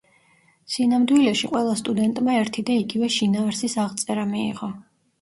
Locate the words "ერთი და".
2.41-2.81